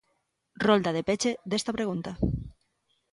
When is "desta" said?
1.49-1.75